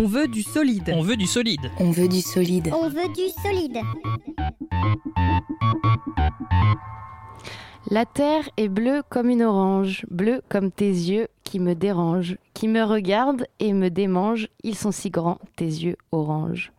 [0.00, 0.92] On veut du solide.
[0.94, 1.72] On veut du solide.
[1.80, 2.70] On veut du solide.
[2.72, 3.78] On veut du solide.
[7.90, 12.68] La terre est bleue comme une orange, bleue comme tes yeux qui me dérangent, qui
[12.68, 14.46] me regardent et me démangent.
[14.62, 16.70] Ils sont si grands, tes yeux orange.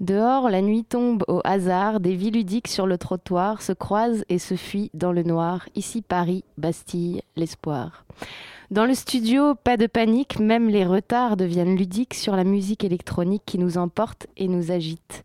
[0.00, 4.38] Dehors, la nuit tombe au hasard, des vies ludiques sur le trottoir se croisent et
[4.38, 5.68] se fuient dans le noir.
[5.74, 8.06] Ici Paris, Bastille, l'espoir.
[8.72, 13.44] Dans le studio, pas de panique, même les retards deviennent ludiques sur la musique électronique
[13.46, 15.22] qui nous emporte et nous agite.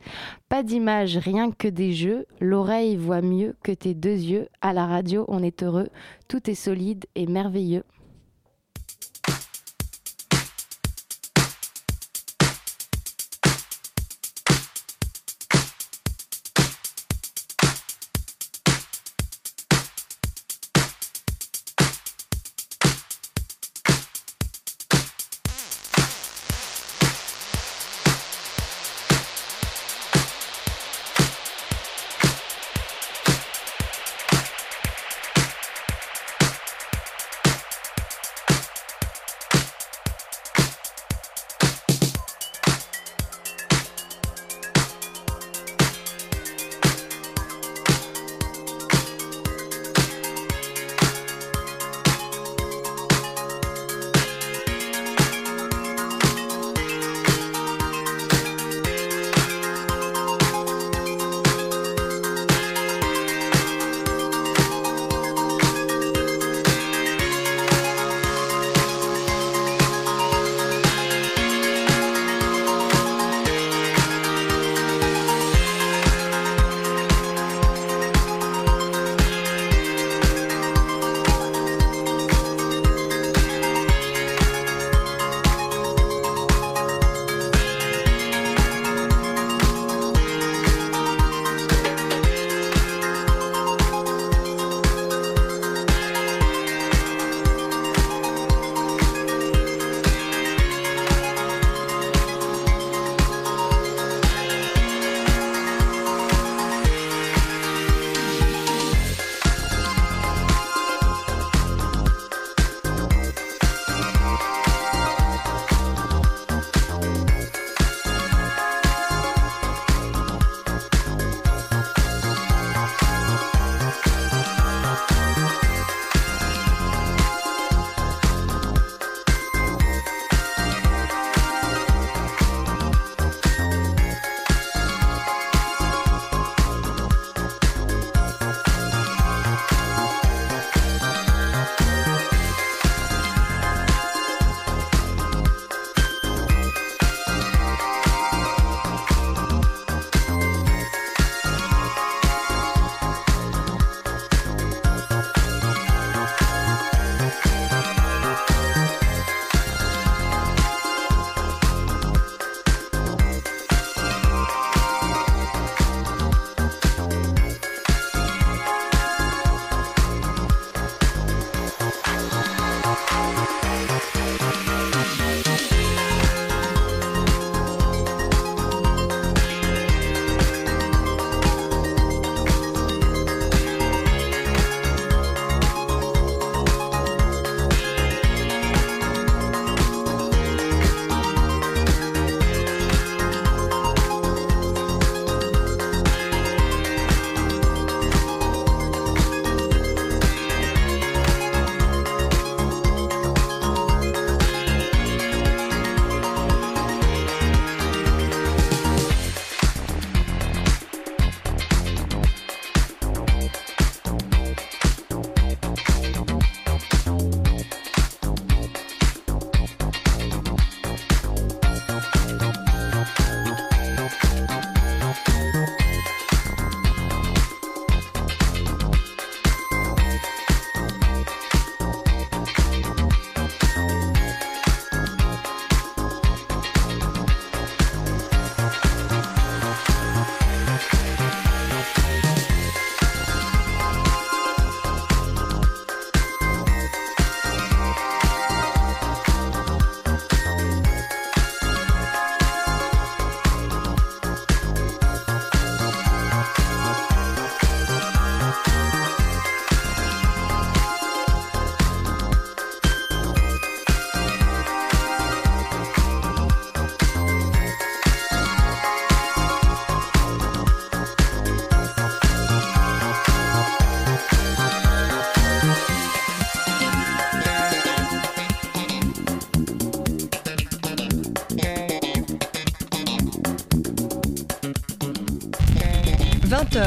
[0.48, 4.86] Pas d'image, rien que des jeux, l'oreille voit mieux que tes deux yeux, à la
[4.86, 5.90] radio on est heureux,
[6.28, 7.84] tout est solide et merveilleux.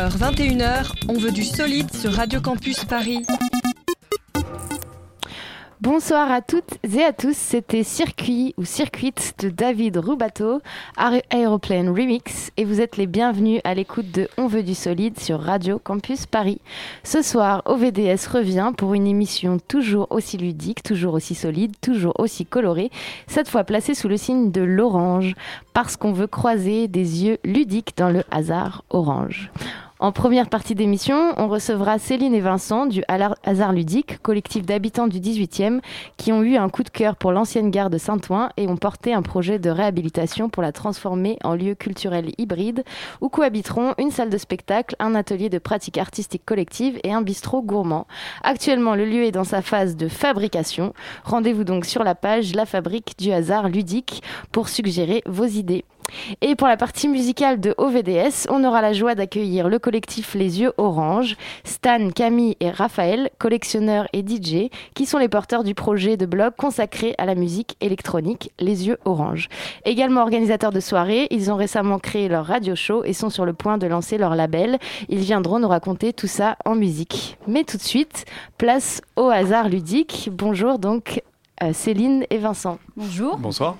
[0.04, 3.24] 20h, 21h, on veut du solide sur Radio Campus Paris.
[5.80, 10.60] Bonsoir à toutes et à tous, c'était Circuit ou Circuit de David Rubato,
[11.30, 15.40] Aeroplane Remix, et vous êtes les bienvenus à l'écoute de On veut du solide sur
[15.40, 16.60] Radio Campus Paris.
[17.02, 22.44] Ce soir, OVDS revient pour une émission toujours aussi ludique, toujours aussi solide, toujours aussi
[22.44, 22.90] colorée,
[23.26, 25.34] cette fois placée sous le signe de l'orange,
[25.72, 29.50] parce qu'on veut croiser des yeux ludiques dans le hasard orange.
[30.04, 35.18] En première partie d'émission, on recevra Céline et Vincent du Hasard Ludique, collectif d'habitants du
[35.18, 35.80] 18e,
[36.18, 39.14] qui ont eu un coup de cœur pour l'ancienne gare de Saint-Ouen et ont porté
[39.14, 42.84] un projet de réhabilitation pour la transformer en lieu culturel hybride
[43.22, 47.62] où cohabiteront une salle de spectacle, un atelier de pratique artistique collective et un bistrot
[47.62, 48.06] gourmand.
[48.42, 50.92] Actuellement, le lieu est dans sa phase de fabrication.
[51.24, 54.22] Rendez-vous donc sur la page La Fabrique du Hasard Ludique
[54.52, 55.86] pour suggérer vos idées.
[56.40, 60.60] Et pour la partie musicale de OVDS, on aura la joie d'accueillir le collectif Les
[60.60, 66.16] Yeux Orange, Stan, Camille et Raphaël, collectionneurs et DJ, qui sont les porteurs du projet
[66.16, 69.48] de blog consacré à la musique électronique Les Yeux Orange.
[69.84, 73.52] Également organisateurs de soirées, ils ont récemment créé leur radio show et sont sur le
[73.52, 74.78] point de lancer leur label.
[75.08, 77.36] Ils viendront nous raconter tout ça en musique.
[77.46, 78.24] Mais tout de suite,
[78.58, 80.28] place au hasard ludique.
[80.32, 81.22] Bonjour donc
[81.62, 82.78] euh, Céline et Vincent.
[82.96, 83.38] Bonjour.
[83.38, 83.76] Bonsoir.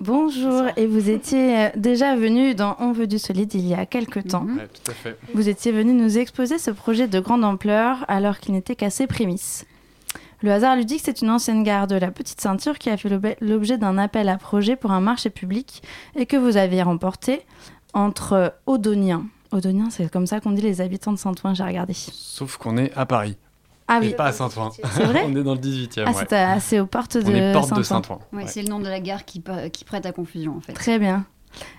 [0.00, 3.86] Bonjour, et vous étiez euh, déjà venu dans On veut du solide il y a
[3.86, 4.46] quelques temps.
[4.46, 5.16] Oui, tout à fait.
[5.34, 9.06] Vous étiez venu nous exposer ce projet de grande ampleur alors qu'il n'était qu'à ses
[9.06, 9.66] prémices.
[10.42, 13.08] Le hasard ludique, c'est une ancienne gare de la Petite Ceinture qui a fait
[13.40, 15.82] l'objet d'un appel à projet pour un marché public
[16.16, 17.42] et que vous avez remporté
[17.94, 19.24] entre Odoniens.
[19.52, 21.94] Odoniens, c'est comme ça qu'on dit les habitants de Saint-Ouen, j'ai regardé.
[21.94, 23.36] Sauf qu'on est à Paris.
[23.86, 24.08] Ah oui.
[24.08, 24.70] Et pas à Saint-Ouen.
[24.70, 26.04] C'est vrai On est dans le 18e.
[26.06, 26.60] Ah, ouais.
[26.60, 27.78] c'est aux portes de On est porte Saint-Ouen.
[27.80, 28.18] de Saint-Ouen.
[28.32, 29.42] Ouais, C'est le nom de la gare qui,
[29.72, 30.72] qui prête à confusion en fait.
[30.72, 31.24] Très bien.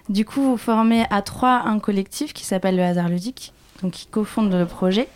[0.07, 4.05] Du coup, vous formez à trois un collectif qui s'appelle le Hasard Ludique, donc qui
[4.05, 5.07] cofonde le projet.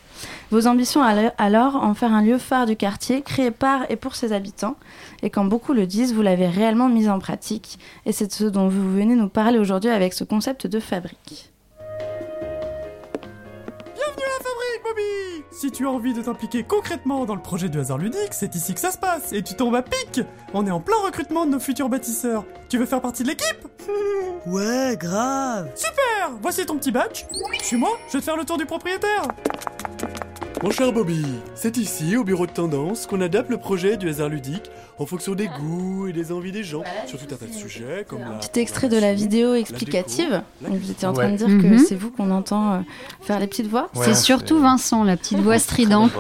[0.52, 1.02] Vos ambitions
[1.38, 4.76] alors en faire un lieu phare du quartier, créé par et pour ses habitants.
[5.24, 7.80] Et quand beaucoup le disent, vous l'avez réellement mis en pratique.
[8.06, 11.52] Et c'est ce dont vous venez nous parler aujourd'hui avec ce concept de fabrique.
[13.96, 17.70] Bienvenue à la fabrique, Bobby Si tu as envie de t'impliquer concrètement dans le projet
[17.70, 20.22] du hasard ludique, c'est ici que ça se passe, et tu tombes à pic
[20.54, 22.46] On est en plein recrutement de nos futurs bâtisseurs.
[22.70, 23.68] Tu veux faire partie de l'équipe?
[24.46, 27.26] Ouais, grave Super Voici ton petit badge.
[27.62, 29.24] Suis-moi, je vais te faire le tour du propriétaire.
[30.62, 31.24] Mon cher Bobby,
[31.56, 35.34] c'est ici, au bureau de tendance, qu'on adapte le projet du hasard ludique en fonction
[35.34, 38.32] des goûts et des envies des gens, sur tout un tas de sujets comme la...
[38.40, 40.42] Petit extrait de la vidéo explicative.
[40.62, 41.58] Vous étiez en train de dire Ouais.
[41.62, 41.78] que Mhm.
[41.80, 42.80] c'est vous qu'on entend euh,
[43.22, 43.90] faire les petites voix.
[43.94, 46.12] c'est surtout Vincent, la petite voix stridente.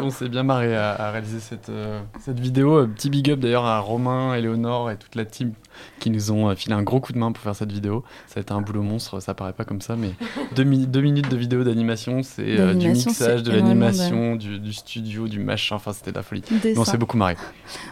[0.00, 2.78] on s'est- bien marré à, à réaliser cette, euh, cette vidéo.
[2.78, 5.52] Euh, Petit big up d'ailleurs à Romain, Éléonore et toute la team
[6.00, 8.04] qui nous ont euh, filé un gros coup de main pour faire cette vidéo.
[8.26, 10.10] Ça a été un boulot monstre, ça paraît pas comme ça, mais
[10.54, 14.72] deux, mi- deux minutes de vidéo d'animation, c'est euh, du mixage, de l'animation, du, du
[14.72, 16.40] studio, du machin, enfin c'était de la folie.
[16.42, 16.68] Dessin.
[16.74, 17.36] Mais on s'est beaucoup marré.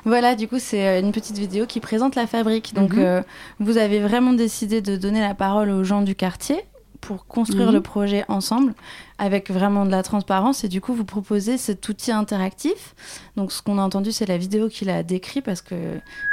[0.04, 2.74] Voilà, du coup, c'est euh, une petite vidéo qui présente la fabrique.
[2.74, 2.98] Donc, Mhm.
[3.02, 3.22] euh,
[3.60, 6.56] vous avez vraiment décidé de donner la parole aux gens du quartier
[7.00, 7.74] pour construire Mhm.
[7.74, 8.74] le projet ensemble
[9.18, 10.64] avec vraiment de la transparence.
[10.64, 12.94] Et du coup vous proposez cet outil interactif.
[13.36, 15.74] Donc ce qu'on a entendu c'est la vidéo qu'il a décrit parce que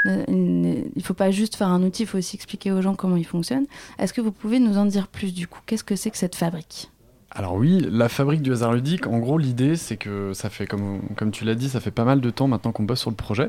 [0.05, 2.95] euh, il ne faut pas juste faire un outil il faut aussi expliquer aux gens
[2.95, 3.65] comment il fonctionne.
[3.99, 5.59] Est-ce que vous pouvez nous en dire plus du coup?
[5.65, 6.89] Qu'est-ce que c'est que cette fabrique?
[7.35, 11.01] Alors oui, la fabrique du hasard ludique, en gros l'idée c'est que ça fait, comme,
[11.15, 13.15] comme tu l'as dit, ça fait pas mal de temps maintenant qu'on bosse sur le
[13.15, 13.47] projet.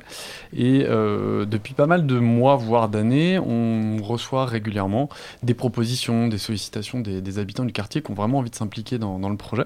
[0.57, 5.11] Et euh, depuis pas mal de mois, voire d'années, on reçoit régulièrement
[5.43, 9.19] des propositions, des sollicitations des, habitants du quartier qui ont vraiment envie de s'impliquer dans,
[9.19, 9.65] le projet.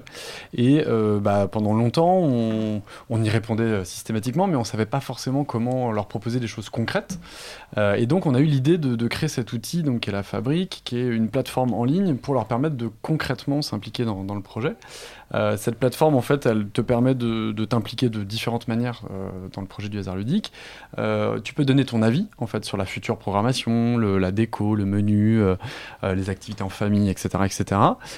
[0.53, 4.99] Et euh, bah, pendant longtemps, on, on y répondait euh, systématiquement, mais on savait pas
[4.99, 7.19] forcément comment leur proposer des choses concrètes.
[7.77, 10.23] Et donc on a eu l'idée de, de créer cet outil, donc, qui est la
[10.23, 14.41] fabrique, qui est une plateforme en ligne pour leur permettre de concrètement s'impliquer dans, le
[14.41, 14.75] projet.
[15.33, 19.29] Euh, cette plateforme, en fait, elle te permet de, de t'impliquer de différentes manières euh,
[19.53, 20.51] dans le projet du hasard ludique.
[20.97, 24.75] Euh, tu peux donner ton avis, en fait, sur la future programmation, le- la déco,
[24.75, 25.41] le menu,
[26.03, 27.65] les activités en famille, etc., etc.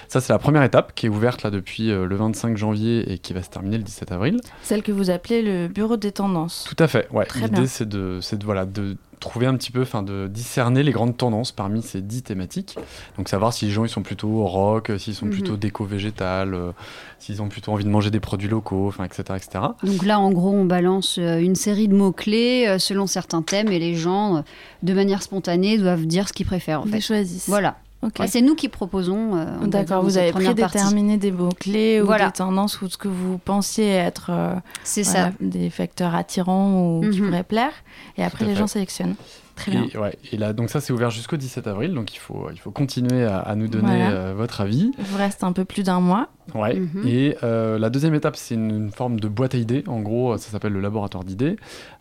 [0.08, 3.34] Ça, c'est la première étape qui est ouverte là depuis le 25 janvier et qui
[3.34, 4.40] va se terminer le 17 avril.
[4.64, 7.26] celle que vous appelez le bureau des tendances Tout à fait, ouais.
[7.36, 10.92] L'idée, c'est de, c'est de, voilà, de trouver un petit peu, enfin, de discerner les
[10.92, 12.76] grandes tendances parmi ces dix thématiques.
[13.18, 15.32] Donc, savoir si les gens, ils sont plutôt rock, s'ils sont Mhm.
[15.32, 16.72] plutôt déco-végétal, euh,
[17.20, 19.64] s'ils ont plutôt envie de manger des produits locaux, enfin, etc., etc.
[19.84, 23.70] Donc là, en gros, on balance euh, une série de mots-clés euh, selon certains thèmes
[23.72, 24.42] et les gens, euh,
[24.84, 26.82] de manière spontanée, doivent dire ce qu'ils préfèrent.
[26.82, 27.02] En Ils fait.
[27.02, 27.48] choisissent.
[27.50, 27.78] Voilà.
[28.26, 29.36] C'est nous qui proposons.
[29.38, 32.26] euh, D'accord, vous avez prédéterminé des mots-clés ou Voilà.
[32.28, 34.56] des tendances ou ce que vous pensiez être euh,
[35.04, 35.32] voilà, ça.
[35.40, 37.28] des facteurs attirants ou qui Mhm.
[37.30, 37.74] pourraient plaire.
[38.18, 38.60] Et après, les fait.
[38.60, 39.14] gens sélectionnent.
[39.56, 39.86] Très bien.
[39.94, 42.58] Et, ouais, et là, donc ça, c'est ouvert jusqu'au 17 avril, donc il faut, il
[42.58, 44.10] faut continuer à, à nous donner Voilà.
[44.10, 44.92] euh, votre avis.
[44.98, 46.30] Il vous reste un peu plus d'un mois.
[46.56, 46.76] Ouais.
[46.80, 47.08] Mhm.
[47.08, 49.84] Et euh, la deuxième étape, c'est une, une forme de boîte à idées.
[49.88, 51.56] En gros, ça s'appelle le laboratoire d'idées.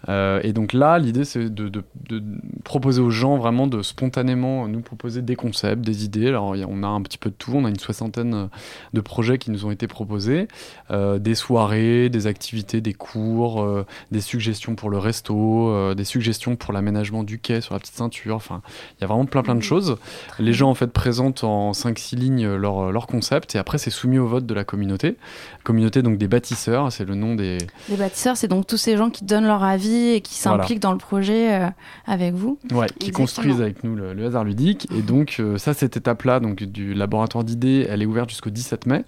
[0.08, 2.22] Euh, et donc là, l'idée, c'est de, de- de
[2.64, 6.28] proposer aux gens vraiment de spontanément nous proposer des concepts, des idées.
[6.28, 7.52] Alors, il y a- on a un petit peu de tout.
[7.54, 8.48] On a une soixantaine
[8.92, 10.48] de projets qui nous ont été proposés.
[10.90, 13.66] Euh, des soirées, des activités, des cours,
[14.10, 18.36] des suggestions pour le resto, des suggestions pour l'aménagement du quai sur la petite ceinture.
[18.36, 18.62] Enfin,
[18.98, 19.96] il y a vraiment plein plein de choses.
[20.38, 24.18] Les gens en fait présentent en 5-6 lignes leur, leur concept et après c'est soumis
[24.18, 25.16] au vote de la communauté.
[25.64, 27.58] Communauté donc des bâtisseurs, c'est le nom des...
[27.88, 30.62] Les bâtisseurs, c'est donc tous ces gens qui donnent leur avis et qui Voilà.
[30.62, 31.66] s'impliquent dans le projet euh,
[32.06, 32.58] avec vous.
[32.72, 34.88] Ouais, qui construisent avec nous le, le hasard ludique.
[34.96, 38.86] Et donc euh, ça, cette étape-là donc du laboratoire d'idées, elle est ouverte jusqu'au 17
[38.86, 39.04] mai.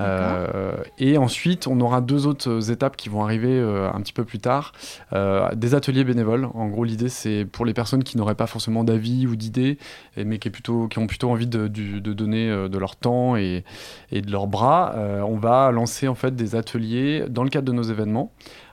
[0.00, 4.24] Euh, et ensuite, on aura deux autres étapes qui vont arriver euh, un petit peu
[4.24, 4.72] plus tard.
[5.12, 6.46] Euh, des ateliers bénévoles.
[6.54, 9.78] En gros, l'idée, c'est pour les personnes qui n'auraient pas forcément d'avis ou d'idées,
[10.16, 13.64] mais qui, est plutôt, qui ont plutôt envie de, donner euh, de leur temps et,
[14.10, 14.94] et de leurs bras.
[14.96, 18.32] Euh, on va lancer en fait des ateliers dans le cadre de nos événements.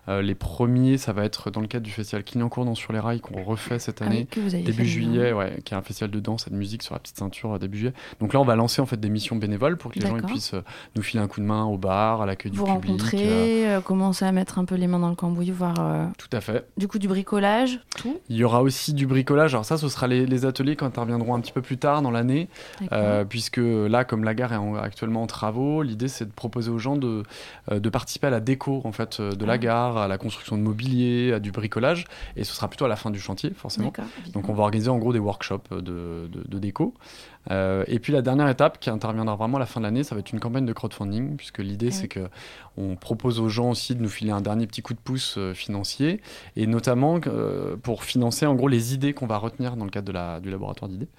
[0.09, 2.99] Euh, les premiers, ça va être dans le cadre du festival Clignancourt dans Sur les
[2.99, 5.77] Rails qu'on refait cette Ah année, oui, que vous avez début juillet, ouais, qui est
[5.77, 7.93] un festival de danse et de musique sur la petite ceinture euh, début juillet.
[8.19, 10.23] Donc là, on va lancer en fait des missions bénévoles pour que les gens ils
[10.23, 10.63] puissent euh,
[10.95, 12.83] nous filer un coup de main au bar, à l'accueil du Vous public.
[12.83, 16.05] euh, rencontrer, euh, commencer à mettre un peu les mains dans le cambouis, voir euh,
[16.17, 16.65] tout à fait.
[16.77, 18.19] du coup du bricolage, tout.
[18.29, 19.53] Il y aura aussi du bricolage.
[19.53, 22.11] Alors ça, ce sera les, les ateliers qui interviendront un petit peu plus tard dans
[22.11, 22.49] l'année,
[23.29, 26.79] puisque là, comme la gare est en- actuellement en travaux, l'idée c'est de proposer aux
[26.79, 27.23] gens de,
[27.71, 29.57] de participer à la déco en fait de la Ah.
[29.97, 32.05] À la construction de mobilier, à du bricolage,
[32.35, 33.91] et ce sera plutôt à la fin du chantier forcément.
[34.33, 36.93] Donc on va organiser en gros des workshops de, de- de déco.
[37.49, 40.13] Euh, et puis la dernière étape qui interviendra vraiment à la fin de l'année, ça
[40.13, 42.29] va être une campagne de crowdfunding, puisque l'idée c'est que
[42.77, 45.53] on propose aux gens aussi de nous filer un dernier petit coup de pouce euh,
[45.53, 46.21] financier,
[46.55, 50.07] et notamment euh, pour financer en gros les idées qu'on va retenir dans le cadre
[50.07, 51.09] de la, du laboratoire d'idées.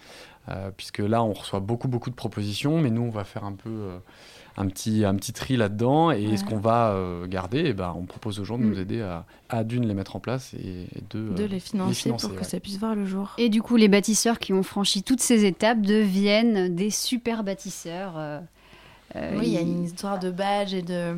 [0.76, 3.90] Puisque là on reçoit beaucoup beaucoup de propositions, mais nous on va faire un peu
[4.56, 6.36] un petit un petit tri là-dedans, et Ouais.
[6.36, 8.80] ce qu'on va euh, garder, et ben on propose aux gens de nous Mm.
[8.80, 12.10] aider à, à d'une les mettre en place et, et deux de euh, les financer,
[12.10, 13.32] pour que ça puisse voir le jour.
[13.38, 18.14] Et du coup, les bâtisseurs qui ont franchi toutes ces étapes deviennent des super bâtisseurs.
[18.16, 18.40] euh,
[19.16, 21.14] euh, oui, il y a une histoire de badge et de.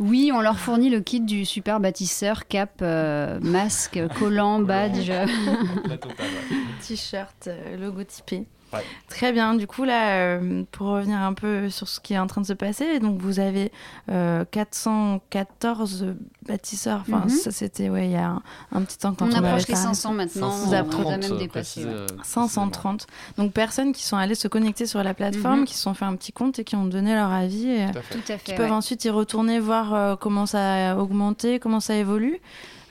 [0.00, 5.12] Oui, on leur fournit le kit du super bâtisseur, cap, euh, masque, collant, badge.
[6.86, 8.46] T-shirt, logotypé.
[8.72, 8.84] Ouais.
[9.08, 9.54] Très bien.
[9.54, 12.46] Du coup, là, euh, pour revenir un peu sur ce qui est en train de
[12.46, 13.72] se passer, donc vous avez
[14.10, 16.06] euh, 414
[16.46, 17.00] bâtisseurs.
[17.08, 17.28] Enfin, Mhm.
[17.30, 19.68] ça, c'était ouais, il y a un, un petit temps quand On on, avait approche
[19.68, 21.48] les fait 500 maintenant, Vous on approchez- a même dépassé.
[21.82, 21.94] précisé, ouais.
[21.94, 23.06] euh, 530.
[23.36, 25.64] Donc, personnes qui sont allées se connecter sur la plateforme, Mhm.
[25.66, 27.68] qui se sont fait un petit compte et qui ont donné leur avis.
[27.70, 28.14] Et, Tout à fait.
[28.14, 28.44] Tout à fait.
[28.44, 28.76] qui peuvent ouais.
[28.76, 32.40] ensuite y retourner voir euh, comment ça a augmenté, comment ça évolue.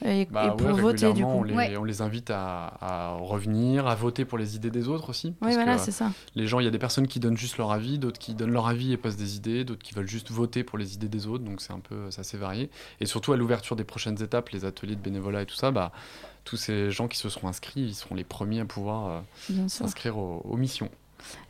[0.05, 1.29] Et, Bah et ouais, pour voter, du coup.
[1.29, 1.75] On les, Ouais.
[1.77, 5.33] on les invite à, à revenir, à voter pour les idées des autres aussi.
[5.41, 6.11] Oui, voilà, c'est ça.
[6.35, 8.51] Les gens, il y a des personnes qui donnent juste leur avis, d'autres qui donnent
[8.51, 11.27] leur avis et posent des idées, d'autres qui veulent juste voter pour les idées des
[11.27, 11.43] autres.
[11.43, 12.69] Donc c'est un peu, c'est assez varié.
[12.99, 15.91] Et surtout à l'ouverture des prochaines étapes, les ateliers de bénévolat et tout ça, bah,
[16.43, 20.17] tous ces gens qui se seront inscrits, ils seront les premiers à pouvoir euh, s'inscrire
[20.17, 20.89] aux, aux missions.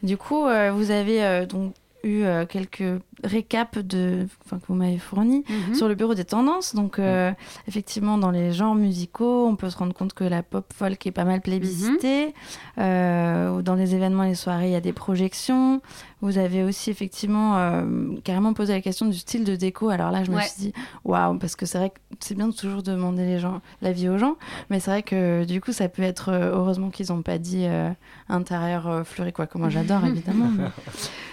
[0.02, 1.74] Du coup, euh, vous avez euh, donc
[2.08, 2.84] eu euh, quelques
[3.24, 5.76] récaps de, que vous m'avez fournis Mhm.
[5.76, 6.74] sur le bureau des tendances.
[6.76, 7.32] Donc, euh,
[7.68, 11.12] effectivement, dans les genres musicaux, on peut se rendre compte que la pop folk est
[11.12, 12.34] pas mal plébiscitée.
[12.78, 15.82] Ou dans les événements et les soirées, il y a des projections.
[16.22, 17.84] Vous avez aussi effectivement euh,
[18.24, 19.90] carrément posé la question du style de déco.
[19.90, 20.44] Alors là, je me Ouais.
[20.44, 20.74] suis dit,
[21.06, 24.18] waouh, parce que c'est vrai que c'est bien de toujours demander les gens, l'avis aux
[24.18, 24.36] gens,
[24.72, 27.66] mais c'est vrai que du coup, ça peut être, euh, heureusement qu'ils n'ont pas dit
[27.68, 27.90] euh,
[28.30, 30.50] intérieur euh, fleuri, quoi, que moi j'adore évidemment.
[30.58, 30.64] mais-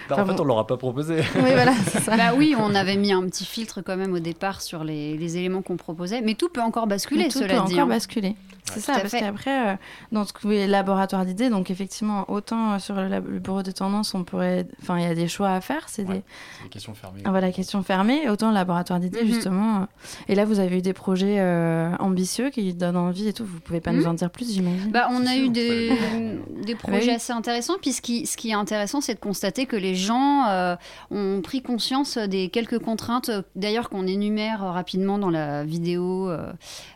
[0.07, 0.43] Bah, Enfin en fait, bon.
[0.43, 1.21] on l'aura pas proposé.
[1.37, 2.15] Oui, voilà, c'est ça.
[2.19, 5.37] Bah oui, on avait mis un petit filtre quand même au départ sur les, les
[5.39, 7.75] éléments qu'on proposait, mais tout peut encore basculer, Mais tout cela peut dit.
[7.77, 7.87] encore hein.
[7.89, 8.37] basculer.
[8.73, 9.77] C'est ça, parce qu'après, euh,
[10.11, 14.15] dans ce que est laboratoire d'idées, donc effectivement, autant euh, sur le, bureau des tendances,
[14.15, 16.23] on pourrait, enfin, il y a des choix à faire, c'est Ouais,
[16.63, 17.21] des, questions fermées.
[17.25, 19.27] ah, voilà, questions fermées, autant le laboratoire d'idées, Mhm.
[19.29, 19.77] justement.
[19.83, 19.87] euh,
[20.29, 23.45] Et là, vous avez eu des projets euh, ambitieux qui donnent envie et tout.
[23.45, 24.09] Vous pouvez pas nous Mhm.
[24.09, 24.91] en dire plus, j'imagine.
[24.91, 27.11] Bah, on a eu des, projets oui.
[27.11, 27.75] assez intéressants.
[27.81, 30.75] Puis ce qui, ce qui est intéressant, c'est de constater que les gens euh,
[31.11, 36.29] ont pris conscience des quelques contraintes, euh, d'ailleurs qu'on énumère euh, rapidement dans la vidéo
[36.31, 36.51] euh,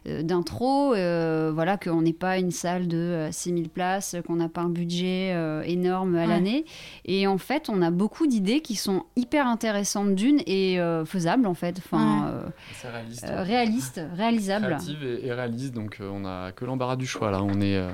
[0.09, 0.95] euh, d'intro.
[1.59, 4.69] Euh, voilà, qu'on n'est pas une salle de euh, 6000 places, qu'on n'a pas un
[4.69, 6.27] budget euh, énorme à Ouais.
[6.29, 6.65] l'année.
[7.05, 11.47] Et en fait, on a beaucoup d'idées qui sont hyper intéressantes d'une et euh, faisables
[11.47, 11.79] en fait.
[11.79, 12.31] Enfin, Ouais.
[12.33, 13.25] euh, C'est réaliste.
[13.29, 14.67] euh, réalistes, réalisables.
[14.67, 15.75] créative et, et réaliste.
[15.75, 17.43] Donc euh, on a que l'embarras du choix là.
[17.43, 17.91] On est, euh,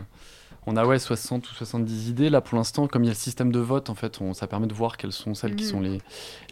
[0.67, 2.87] On a ouais 60 ou 70 idées là pour l'instant.
[2.87, 4.97] Comme il y a le système de vote, en fait, on, ça permet de voir
[4.97, 5.71] quelles sont celles qui Mhm.
[5.71, 5.99] sont les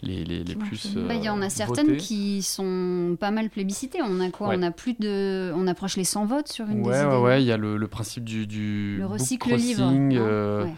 [0.03, 0.95] les, les, les plus.
[0.97, 1.97] Bah, Il y en euh, a certaines votées.
[1.99, 4.01] qui sont pas mal plébiscitées.
[4.03, 4.49] On a quoi?
[4.49, 4.57] Ouais.
[4.59, 7.07] On a plus de, on approche les 100 votes sur une des Ouais, idées.
[7.07, 10.17] ouais, ouais, il y a le, le principe du, du Le book recycle livre, crossing,
[10.17, 10.73] hein, euh, ouais.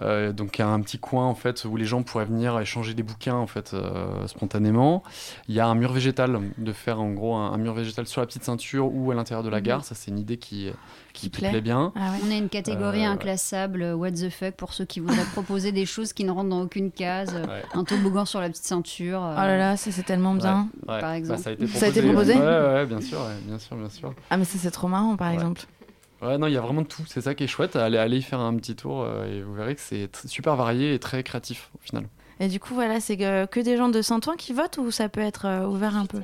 [0.00, 2.58] Euh, donc il y a un petit coin en fait où les gens pourraient venir
[2.60, 5.02] échanger des bouquins en fait euh, spontanément.
[5.48, 8.20] Il y a un mur végétal, de faire en gros un, un mur végétal sur
[8.20, 9.62] la petite ceinture ou à l'intérieur de la Mhm.
[9.64, 9.84] gare.
[9.84, 10.70] Ça c'est une idée qui,
[11.12, 11.50] qui, qui plaît.
[11.50, 11.92] plaît bien.
[11.96, 15.84] On a une catégorie Euh, inclassable, what the fuck, pour ceux qui voudraient proposer des
[15.86, 17.34] choses qui ne rentrent dans aucune case.
[17.34, 17.62] Ouais.
[17.74, 19.22] Un toboggan sur la petite ceinture.
[19.22, 20.68] euh, Oh là là, ça c'est tellement bien.
[20.88, 21.40] Ouais, Par bah, exemple.
[21.40, 21.78] ça a été proposé.
[21.80, 24.14] Ça a été proposé Ouais, ouais, bien sûr, ouais, bien sûr, bien sûr.
[24.30, 25.62] Ah mais ça c'est trop marrant par exemple.
[26.22, 27.02] Ouais, non, il y a vraiment de tout.
[27.06, 27.76] C'est ça qui est chouette.
[27.76, 30.94] Allez, allez y faire un petit tour euh, et vous verrez que c'est super varié
[30.94, 32.04] et très créatif au final.
[32.40, 35.08] Et du coup voilà, c'est que, que des gens de Saint-Ouen qui votent ou ça
[35.08, 36.20] peut être euh, ouvert un peu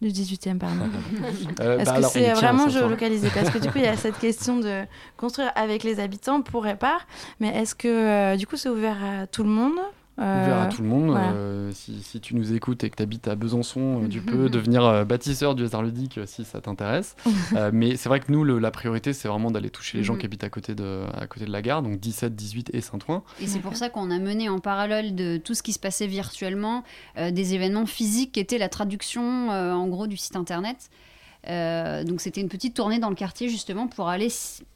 [0.00, 0.84] Du 18e, pardon.
[1.60, 3.28] Euh, Est-ce bah que c'est vraiment géolocalisé?
[3.34, 4.82] Parce que du coup, il y a cette question de
[5.16, 7.06] construire avec les habitants pour répare.
[7.40, 9.78] Mais est-ce que euh, du coup, c'est ouvert à tout le monde?
[9.78, 11.10] Euh, Ouvert à tout le monde.
[11.10, 11.32] voilà.
[11.32, 14.48] euh, si, si tu nous écoutes et que tu habites à Besançon, euh, tu peux
[14.48, 17.16] devenir euh, bâtisseur du hasard ludique euh, si ça t'intéresse.
[17.54, 20.14] Euh, mais c'est vrai que nous, le- la priorité, c'est vraiment d'aller toucher les gens
[20.14, 20.18] Mhm.
[20.20, 23.22] qui habitent à côté, de, à côté de la gare, donc 17, 18 et Saint-Ouen.
[23.40, 26.06] Et c'est pour ça qu'on a mené en parallèle de tout ce qui se passait
[26.06, 26.82] virtuellement
[27.18, 30.88] euh, des événements physiques qui étaient la traduction euh, en gros du site internet.
[31.48, 34.28] Euh, donc c'était une petite tournée dans le quartier justement pour aller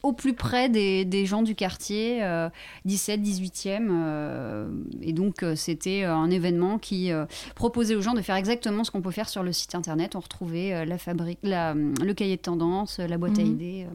[0.03, 2.49] au plus près des, des gens du quartier, euh,
[2.87, 3.89] 17, 18e.
[3.91, 4.69] euh,
[5.01, 7.11] et donc euh, c'était un événement qui
[7.55, 10.17] proposait aux gens de faire exactement ce qu'on peut faire sur le site internet.
[10.17, 13.47] On retrouvait la fabrique, la, le cahier de tendance, la boîte à Mhm.
[13.53, 13.87] idées.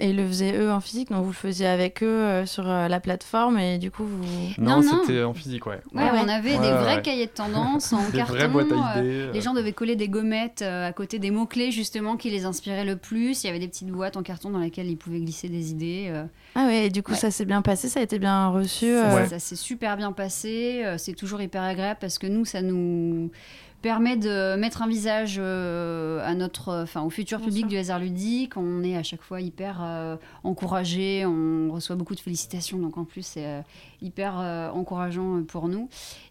[0.00, 2.68] Et ils le faisaient eux en physique, donc vous le faisiez avec eux euh, sur
[2.68, 4.24] euh, la plateforme et du coup vous.
[4.58, 5.00] Non, Non, non.
[5.06, 5.80] c'était en physique, ouais.
[5.94, 7.02] Ouais, on avait Ouais, des vrais ouais.
[7.02, 8.34] cahiers de tendance en Des carton.
[8.34, 9.32] vraies boîtes à euh, idées, euh.
[9.32, 12.84] les gens devaient coller des gommettes euh, à côté des mots-clés justement qui les inspiraient
[12.84, 13.44] le plus.
[13.44, 16.08] Il y avait des petites boîtes en carton dans lesquelles ils pouvaient glisser des idées.
[16.10, 16.24] euh.
[16.56, 17.18] Ah ouais, et du coup Ouais.
[17.18, 18.86] ça s'est bien passé, ça a été bien reçu.
[18.86, 20.82] Ça, euh, ça s'est super bien passé.
[20.84, 23.30] euh, C'est toujours hyper agréable parce que nous, ça nous
[23.84, 28.56] permet de mettre un visage euh, à notre, enfin, au futur public du hasard ludique.
[28.56, 33.04] On est à chaque fois hyper euh, encouragé, on reçoit beaucoup de félicitations, donc en
[33.04, 33.60] plus c'est euh,
[34.00, 35.90] hyper euh, encourageant pour nous.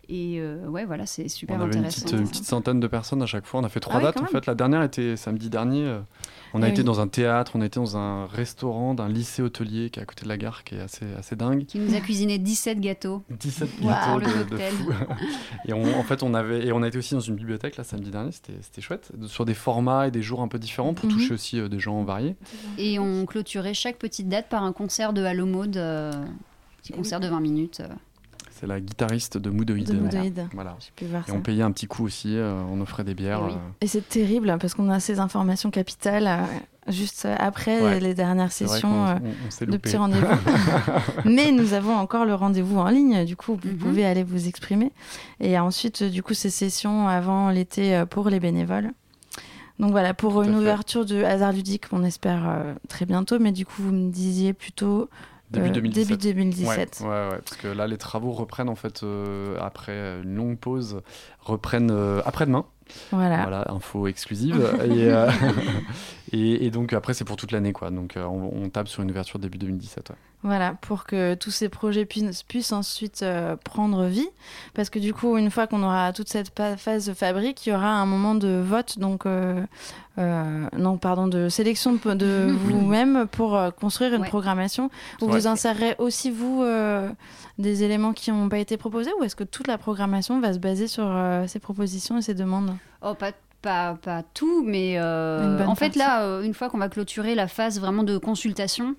[0.09, 2.01] Et euh, ouais, voilà, c'est super on avait une intéressant.
[2.03, 3.61] petite, une petite centaine de personnes à chaque fois.
[3.61, 4.45] On a fait trois Ah dates en fait.
[4.45, 5.85] La dernière était samedi dernier.
[5.85, 5.99] euh,
[6.53, 6.85] On a Eh été oui.
[6.85, 10.05] dans un théâtre, on a été dans un restaurant d'un lycée hôtelier qui est à
[10.05, 11.65] côté de la gare, qui est assez, assez dingue.
[11.65, 13.23] Qui nous a cuisiné 17 gâteaux.
[13.29, 13.87] 17 Wow.
[13.89, 14.91] gâteaux de, de fou.
[15.67, 17.83] et on, en fait, on avait et on a été aussi dans une bibliothèque là
[17.85, 18.31] samedi dernier.
[18.33, 21.11] C'était c'était chouette, sur des formats et des jours un peu différents pour Mhm.
[21.13, 22.35] toucher aussi euh, des gens variés.
[22.77, 26.11] Et on clôturait chaque petite date par un concert de Halo Mode, euh,
[26.81, 27.79] petit concert de 20 minutes.
[27.79, 27.87] euh.
[28.63, 29.83] C'est la guitariste de Moodoid.
[29.83, 30.47] De Moodoid.
[30.53, 30.77] Voilà.
[30.95, 31.35] pu voir et ça.
[31.37, 32.37] on payait un petit coup aussi.
[32.37, 33.41] euh, on offrait des bières.
[33.43, 33.51] Eh oui.
[33.55, 37.99] euh, Et c'est terrible hein, parce qu'on a ces informations capitales euh, juste après Ouais.
[37.99, 40.25] les dernières sessions euh, on- on de petits rendez-vous.
[41.25, 43.77] Mais nous avons encore le rendez-vous en ligne, du coup vous Mhm.
[43.77, 44.93] pouvez aller vous exprimer.
[45.41, 48.91] Et ensuite, du coup, ces sessions avant l'été pour les bénévoles.
[49.79, 53.39] Donc voilà, pour Tout une ouverture de hasard ludique, on espère euh, très bientôt.
[53.39, 55.09] Mais du coup, vous me disiez plutôt
[55.53, 56.17] Début euh, 2017.
[56.19, 56.99] début 2017.
[57.01, 60.57] Ouais, ouais, ouais, parce que là, les travaux reprennent en fait euh, après une longue
[60.57, 61.01] pause,
[61.39, 62.65] reprennent euh, après-demain.
[63.11, 63.41] Voilà.
[63.43, 64.55] Voilà, info exclusive.
[64.83, 65.29] et, euh,
[66.31, 67.91] et, et donc après, c'est pour toute l'année, quoi.
[67.91, 70.09] Donc euh, on, on tape sur une ouverture début 2017.
[70.09, 70.15] ouais.
[70.43, 74.27] Voilà, pour que tous ces projets puissent, puissent ensuite euh, prendre vie.
[74.73, 77.73] Parce que du coup, une fois qu'on aura toute cette phase de fabrique, il y
[77.73, 79.63] aura un moment de vote, donc, euh,
[80.17, 84.27] euh, non, pardon, de sélection de, vous-même pour euh, construire une Ouais.
[84.27, 84.89] programmation
[85.21, 85.31] où Ouais.
[85.31, 87.09] vous insérerez aussi, vous, euh,
[87.57, 90.59] des éléments qui n'ont pas été proposés ou est-ce que toute la programmation va se
[90.59, 92.75] baser sur euh, ces propositions et ces demandes?
[93.01, 95.99] Oh, pas, pas, pas tout, mais euh, en fait, partie.
[95.99, 98.95] là, euh, une fois qu'on va clôturer la phase vraiment de consultation,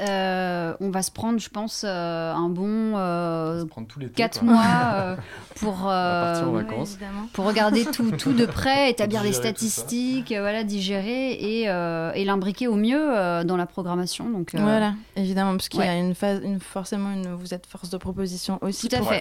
[0.00, 4.40] euh, on va se prendre, je pense, euh, un bon euh, Prendre tout l'été, 4
[4.40, 4.48] quoi.
[4.48, 4.62] mois
[4.94, 5.16] euh,
[5.56, 6.98] pour, partir en euh, vacances.
[7.32, 12.24] pour regarder tout, tout de près, établir les statistiques, euh, voilà, digérer et, euh, et
[12.24, 14.28] l'imbriquer au mieux euh, dans la programmation.
[14.30, 17.66] Donc, euh, Voilà, évidemment, parce qu'il y a une phase, une, forcément, une, vous êtes
[17.66, 19.18] force de proposition aussi Tout à pour fait.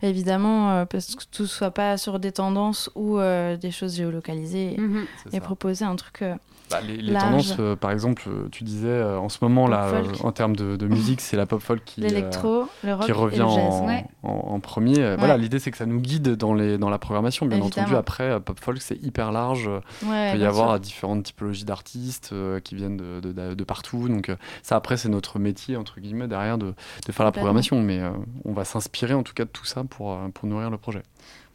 [0.00, 3.96] que, évidemment, euh, parce que tout soit pas sur des tendances ou euh, des choses
[3.96, 5.04] géolocalisées Mhm.
[5.22, 5.40] C'est et ça.
[5.40, 6.22] proposer un truc.
[6.22, 6.34] euh,
[6.70, 9.84] Bah, les, les tendances, euh, par exemple, euh, tu disais euh, en ce moment là,
[9.86, 13.04] euh, en termes de, de musique, c'est la pop folk qui, euh, L'électro, le rock
[13.04, 13.74] qui et revient le jazz.
[13.74, 14.04] en, Ouais.
[14.22, 14.98] en- en premier.
[15.00, 17.46] Euh, Voilà, l'idée c'est que ça nous guide dans, les, dans la programmation.
[17.46, 17.84] Bien Évidemment.
[17.86, 19.68] entendu, après, euh, pop folk c'est hyper large.
[20.04, 20.80] Ouais, Il peut y avoir sûr.
[20.80, 24.08] différentes typologies d'artistes euh, qui viennent de, de- de- partout.
[24.08, 26.74] Donc euh, ça, après, c'est notre métier, entre guillemets, derrière de,
[27.06, 27.80] de faire la programmation.
[27.80, 28.10] Mais euh,
[28.44, 31.02] on va s'inspirer en tout cas de tout ça pour, euh, pour nourrir le projet.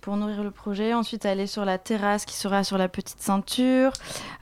[0.09, 0.95] Pour nourrir le projet.
[0.95, 3.91] Ensuite, aller sur la terrasse qui sera sur la petite ceinture.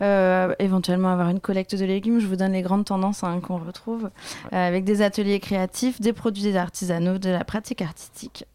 [0.02, 2.22] Euh, éventuellement avoir une collecte de légumes.
[2.22, 4.10] Je vous donne les grandes tendances hein, qu'on retrouve.
[4.54, 8.46] Euh, avec des ateliers créatifs, des produits artisanaux, de la pratique artistique.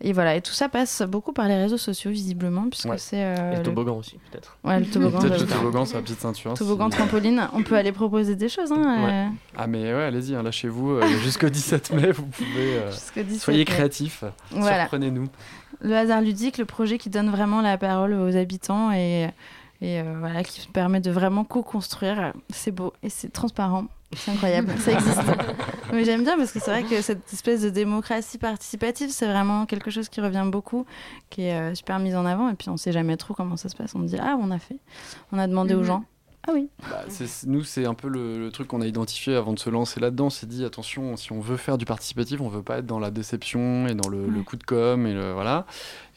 [0.00, 2.98] Et voilà, et tout ça passe beaucoup par les réseaux sociaux, visiblement, puisque Ouais.
[2.98, 3.20] c'est...
[3.20, 4.56] euh, Et le toboggan aussi, peut-être.
[4.62, 5.18] Ouais, le toboggan.
[5.22, 6.54] Peut-être le toboggan sur la petite ceinture.
[6.54, 8.70] Toboggan, trampoline, on peut aller proposer des choses.
[8.70, 9.12] Hein, Ouais.
[9.12, 10.92] euh, Ah mais ouais, allez-y, hein, lâchez-vous.
[10.92, 12.76] euh, Jusqu'au 17 mai, vous pouvez...
[12.78, 13.64] euh, Jusqu'au 17 soyez mai.
[13.64, 14.22] créatifs.
[14.52, 14.82] Voilà.
[14.82, 15.28] Surprenez-nous.
[15.80, 19.28] Le hasard ludique, le projet qui donne vraiment la parole aux habitants et,
[19.80, 22.32] et euh, voilà, qui permet de vraiment co-construire.
[22.50, 23.84] C'est beau et c'est transparent.
[24.16, 25.20] C'est incroyable, ça existe.
[25.92, 29.66] Mais j'aime bien parce que c'est vrai que cette espèce de démocratie participative, c'est vraiment
[29.66, 30.86] quelque chose qui revient beaucoup,
[31.28, 32.48] qui est euh, super mise en avant.
[32.48, 33.94] Et puis on sait jamais trop comment ça se passe.
[33.94, 34.78] On dit ah on a fait,
[35.32, 35.84] on a demandé aux Mhm.
[35.84, 36.04] gens.
[36.48, 36.68] Ah oui.
[36.90, 39.68] Bah, c'est- nous, c'est un peu le, le truc qu'on a identifié avant de se
[39.68, 40.26] lancer là-dedans.
[40.26, 42.98] On s'est dit, attention, si on veut faire du participatif, on veut pas être dans
[42.98, 45.06] la déception et dans le, coup de com.
[45.06, 45.66] Et le, voilà.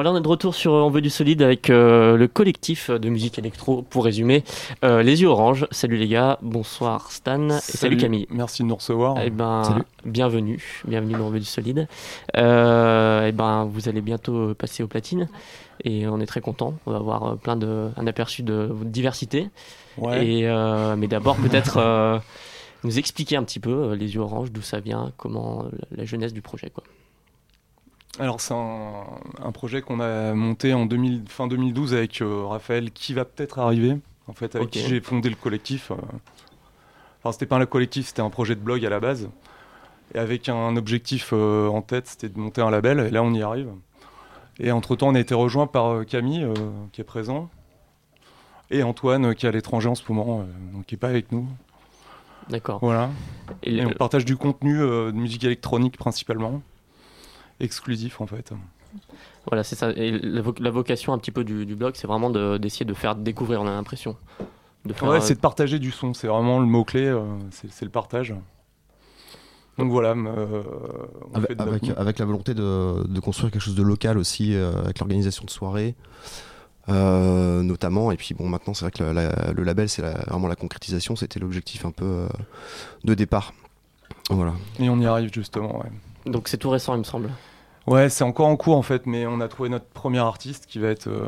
[0.02, 3.08] Voilà, on est de retour sur On veut du solide avec euh, le collectif de
[3.08, 4.42] musique électro, pour résumer,
[4.84, 5.68] euh, Les Yeux Orange.
[5.70, 8.26] Salut les gars, bonsoir Stan et salut, Camille.
[8.28, 9.14] Merci de nous recevoir.
[9.24, 9.82] Eh ben, Salut.
[10.04, 11.86] bienvenue, bienvenue dans On veut du solide.
[12.36, 15.28] Euh, eh ben, vous allez bientôt passer aux platines
[15.84, 16.74] et on est très content.
[16.86, 19.50] On va avoir plein de, un aperçu de votre diversité.
[19.98, 20.26] Ouais.
[20.26, 22.20] Et, mais d'abord, peut-être
[22.82, 26.32] nous expliquer un petit peu Les Yeux Orange, d'où ça vient, comment la, la jeunesse
[26.32, 26.70] du projet.
[26.70, 26.82] Quoi.
[28.18, 29.04] Alors c'est un,
[29.42, 33.58] un projet qu'on a monté en 2000 fin 2012 avec euh, Raphaël qui va peut-être
[33.58, 33.96] arriver.
[34.28, 35.90] En fait, avec qui j'ai fondé le collectif.
[35.90, 35.96] euh.
[37.18, 39.28] Enfin, c'était pas un collectif, c'était un projet de blog à la base.
[40.14, 43.00] Et avec un objectif euh, en tête, c'était de monter un label.
[43.00, 43.68] Et là, on y arrive.
[44.60, 46.54] Et entre-temps, on a été rejoint par euh, Camille, euh,
[46.92, 47.48] qui est présent.
[48.70, 51.46] Et Antoine, qui est à l'étranger en ce moment, donc qui n'est pas avec nous.
[52.48, 52.78] D'accord.
[52.80, 53.10] Voilà.
[53.62, 56.62] Et on partage du contenu de musique électronique principalement.
[57.62, 58.52] Exclusif en fait.
[59.46, 59.90] Voilà, c'est ça.
[59.92, 62.84] Et la, vo- la vocation un petit peu du, du blog, c'est vraiment de- d'essayer
[62.84, 64.16] de, faire découvrir, on a l'impression.
[64.92, 67.90] Faire, Ouais, euh, c'est de partager du son, c'est vraiment le mot-clé, euh, c'est le
[67.90, 68.34] partage.
[69.78, 70.62] Donc voilà, euh,
[71.32, 74.54] on Avec, fait de avec, la volonté de, de construire quelque chose de local aussi,
[74.54, 75.94] euh, avec l'organisation de soirées,
[76.90, 78.12] euh, notamment.
[78.12, 80.56] Et puis bon, maintenant, c'est vrai que la- la- le label, c'est la- vraiment la
[80.56, 82.28] concrétisation, c'était l'objectif un peu euh,
[83.04, 83.54] de départ.
[84.30, 84.52] Voilà.
[84.78, 85.90] Et on y arrive justement, ouais.
[86.30, 87.30] Donc c'est tout récent, il me semble.
[87.86, 90.78] Ouais, c'est encore en cours en fait, mais on a trouvé notre premier artiste qui
[90.78, 91.08] va être.
[91.08, 91.26] euh,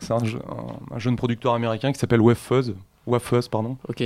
[0.00, 2.74] c'est un, je- un- un jeune producteur américain qui s'appelle Wafuzz.
[3.06, 3.76] Wafuzz, pardon.
[3.88, 4.02] Ok.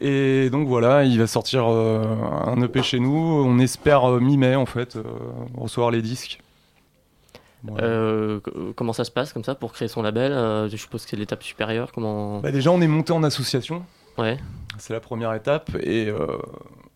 [0.00, 2.04] Et donc voilà, il va sortir euh,
[2.46, 3.16] un EP chez nous.
[3.16, 4.98] On espère euh, mi-mai en fait,
[5.56, 6.40] recevoir les disques.
[7.80, 8.38] Euh,
[8.76, 11.16] comment ça se passe comme ça pour créer son label Euh, Je suppose que c'est
[11.16, 11.90] l'étape supérieure.
[11.92, 13.84] Comment Bah, déjà, on est monté en association.
[14.18, 14.36] Ouais.
[14.78, 15.70] C'est la première étape.
[15.82, 16.26] Et euh,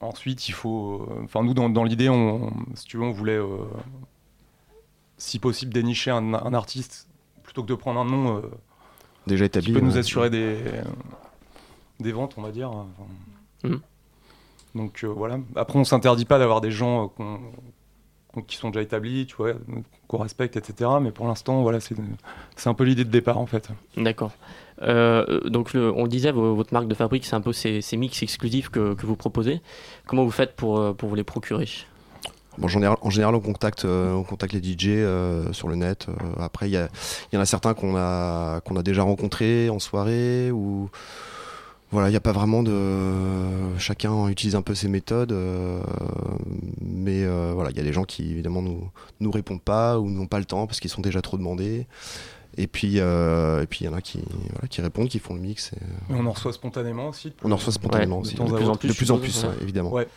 [0.01, 1.07] ensuite, il faut.
[1.11, 3.59] euh, Enfin, nous, dans, dans l'idée, on, si tu veux, on voulait, euh,
[5.19, 7.09] si possible, dénicher un, un artiste
[7.43, 8.43] plutôt que de prendre un nom euh,
[9.27, 9.73] Déjà qui établi.
[9.73, 10.59] peut nous euh, assurer des,
[12.01, 12.71] des ventes, on va dire.
[12.71, 12.87] Enfin,
[13.65, 13.81] Mhm.
[14.75, 15.39] Donc euh, voilà.
[15.57, 17.41] Après, on s'interdit pas d'avoir des gens euh, qu'on-
[18.33, 19.53] qu'on- qui sont déjà établis, tu vois,
[20.09, 20.89] qu'on respecte, etc.
[21.03, 21.97] Mais pour l'instant, voilà, c'est
[22.57, 23.69] c'est un peu l'idée de départ, en fait.
[23.99, 24.31] D'accord.
[24.83, 27.81] Euh, donc le- on le disait, vo- votre marque de fabrique, c'est un peu ces,
[27.97, 29.61] mix exclusifs que, vous proposez.
[30.07, 31.69] Comment vous faites pour, euh, pour vous les procurer?
[32.59, 36.07] Bon, en, général, on contacte, euh, on contacte les DJ euh, sur le net.
[36.39, 36.89] Après, il
[37.33, 40.91] y, en a certains qu'on a, a déjà rencontrés en soirée ou
[41.93, 43.79] voilà, a pas vraiment de.
[43.79, 45.35] Chacun utilise un peu ses méthodes,
[46.81, 48.89] mais voilà, il y a des gens qui évidemment nous
[49.19, 51.87] nous répondent pas ou n'ont pas le temps parce qu'ils sont déjà trop demandés.
[52.57, 54.21] Et puis euh, et puis il y en a qui
[54.53, 55.73] voilà, qui répondent, qui font le mix.
[55.73, 55.77] et,
[56.13, 57.29] euh, on en reçoit spontanément aussi.
[57.31, 58.35] de On en reçoit spontanément aussi.
[58.35, 59.93] De plus en plus, De plus en je plus, suppose, ouais, évidemment.
[59.93, 60.09] Ouais.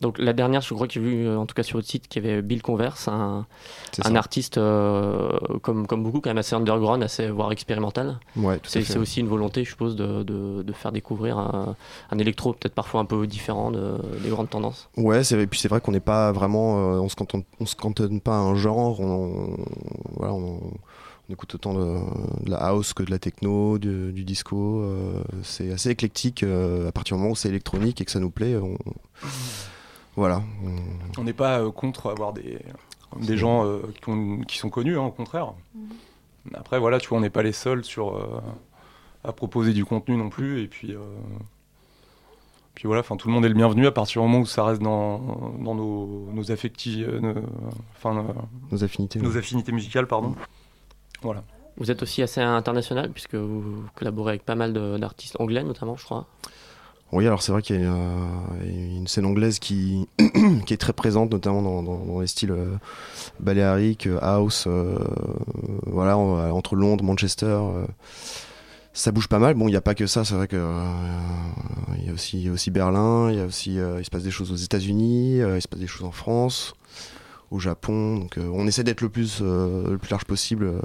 [0.00, 2.08] Donc la dernière, je crois que j'ai vu, euh, en tout cas sur votre site,
[2.08, 3.44] qu'il y avait Bill Converse, un,
[3.92, 5.28] C'est un artiste euh,
[5.60, 8.18] comme, comme beaucoup, quand même assez underground, assez voire expérimental.
[8.34, 11.76] Ouais, c'est, aussi une volonté, je suppose, de, de, de faire découvrir un,
[12.10, 14.88] un électro peut-être parfois un peu différent de- des grandes tendances.
[14.96, 17.66] Ouais, c'est, et puis c'est vrai qu'on n'est pas vraiment, euh, on se cantonne, on
[17.66, 18.98] se cantonne pas à un genre.
[18.98, 19.56] On, on-
[20.16, 20.58] voilà, on,
[21.28, 24.80] on écoute autant de, de la house que de la techno, du, du disco.
[24.82, 26.42] euh, c'est assez éclectique.
[26.42, 28.76] euh, à partir du moment où c'est électronique et que ça nous plaît, on,
[30.16, 30.42] voilà.
[31.18, 32.58] on- n'est pas euh, contre avoir des,
[33.20, 35.52] des gens euh, qui, ont- qui sont connus, hein, au contraire.
[36.54, 38.40] Après, voilà, tu vois, on n'est pas les seuls sur, euh,
[39.24, 40.60] à proposer du contenu non plus.
[40.62, 40.98] Et puis, euh,
[42.74, 44.64] puis voilà, enfin, tout le monde est le bienvenu à partir du moment où ça
[44.64, 45.18] reste dans,
[45.60, 47.42] dans nos, nos affecti- euh, nos-
[47.96, 48.32] enfin, euh,
[48.72, 49.36] Nos affinités, Nos ouais.
[49.38, 50.34] affinités musicales, pardon.
[51.22, 51.42] Voilà.
[51.78, 56.04] Vous êtes aussi assez international, puisque vous collaborez avec pas mal d'artistes anglais, notamment, je
[56.04, 56.26] crois.
[57.12, 60.08] Oui, alors c'est vrai qu'il y a une, euh, une scène anglaise qui,
[60.66, 62.74] qui est très présente, notamment dans, dans- dans les styles euh,
[63.40, 64.96] baléariques, euh, house, euh,
[65.86, 67.46] voilà, en- entre Londres, Manchester.
[67.46, 67.84] euh,
[68.94, 69.54] ça bouge pas mal.
[69.54, 70.90] Bon, il n'y a pas que ça, c'est vrai que euh,
[71.98, 74.04] il y a aussi, il y a aussi Berlin, il y a aussi, euh, il
[74.04, 76.74] se passe des choses aux États-Unis, euh, il se passe des choses en France,
[77.52, 78.16] au Japon.
[78.18, 80.80] Donc, euh, on essaie d'être le plus, euh, le plus large possible, euh,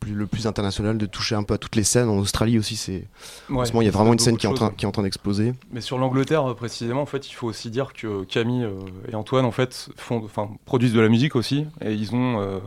[0.00, 2.08] plus- le plus international, de toucher un peu à toutes les scènes.
[2.08, 3.06] En Australie aussi, c'est,
[3.50, 4.84] en Ouais, ce moment, il y a vraiment une scène qui est en train, qui
[4.84, 5.52] est en train d'exploser.
[5.72, 8.66] Mais sur l'Angleterre précisément, en fait, il faut aussi dire que Camille
[9.10, 12.58] et Antoine en fait font, enfin, produisent de la musique aussi, et ils ont euh,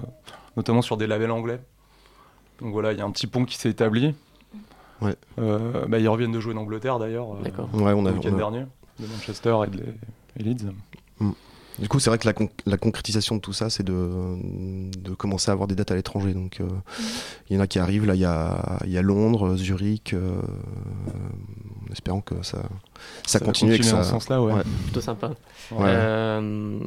[0.56, 1.60] notamment sur des labels anglais.
[2.62, 4.13] Donc voilà, il y a un petit pont qui s'est établi.
[5.01, 5.15] Ouais.
[5.39, 7.34] Euh, bah, ils reviennent de jouer en Angleterre d'ailleurs.
[7.36, 7.69] euh, D'accord.
[7.73, 8.65] Ouais, on a- le week-end on a- dernier,
[8.99, 9.84] de Manchester et de
[10.39, 10.65] et Leeds.
[11.19, 11.32] Mm.
[11.79, 14.09] Du coup, c'est vrai que la, con- la concrétisation de tout ça, c'est de,
[14.99, 16.33] de commencer à avoir des dates à l'étranger.
[16.33, 16.65] Donc, euh,
[17.49, 18.05] il y en a qui arrivent.
[18.05, 20.13] Là, il y a, il y a Londres, Zurich.
[20.13, 20.41] euh,
[21.87, 22.57] en espérant que ça,
[23.25, 23.73] ça, Ça continue.
[23.73, 24.53] et que continuer ça- dans ce sens-là, ouais.
[24.85, 25.27] Plutôt sympa.
[25.71, 25.77] Ouais.
[25.85, 26.79] Euh,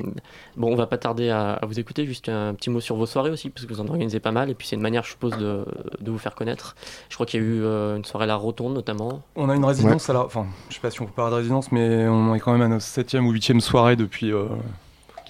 [0.57, 2.05] bon, on va pas tarder à, à vous écouter.
[2.07, 4.51] Juste un petit mot sur vos soirées aussi, parce que vous en organisez pas mal.
[4.51, 5.65] Et puis c'est une manière, je suppose, de,
[6.01, 6.75] de vous faire connaître.
[7.09, 9.23] Je crois qu'il y a eu euh, une soirée à la Rotonde notamment.
[9.37, 11.71] On a une résidence, alors, enfin, je sais pas si on peut parler de résidence,
[11.73, 14.45] mais on est quand même à notre septième ou huitième soirée depuis euh,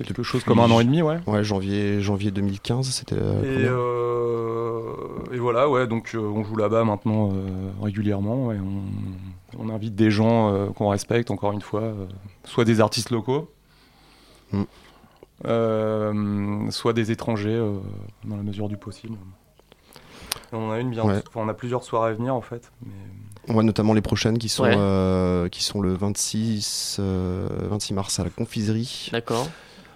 [0.04, 1.18] quelque chose comme un an et demi, ouais.
[1.26, 4.80] Ouais, janvier, janvier 2015, c'était Et, euh,
[5.32, 8.46] et voilà, ouais, donc euh, on joue là-bas maintenant euh, régulièrement.
[8.46, 12.06] ouais, on, on invite des gens euh, qu'on respecte, encore une fois, euh,
[12.44, 13.50] soit des artistes locaux,
[14.52, 14.62] Mm.
[15.46, 17.78] euh, soit des étrangers euh,
[18.24, 19.16] dans la mesure du possible.
[20.52, 21.22] Et on a une bien, Ouais.
[21.28, 22.72] enfin, on a plusieurs soirées à venir en fait.
[22.84, 23.54] Mais...
[23.54, 24.74] Ouais, notamment les prochaines qui sont, Ouais.
[24.76, 29.08] euh, qui sont le 26, euh, 26 mars à la confiserie.
[29.12, 29.48] D'accord.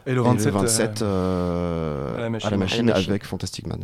[0.07, 2.47] Et le 27, 27, euh, euh, à la machine.
[2.49, 3.11] à la machine À la machine.
[3.11, 3.81] avec Fantastic Man.